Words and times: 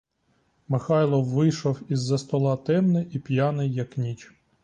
Михайло 0.67 1.21
вийшов 1.21 1.79
із-за 1.89 2.17
стола 2.17 2.57
темний 2.57 3.07
і 3.11 3.19
п'яний, 3.19 3.73
як 3.73 3.97
ніч. 3.97 4.33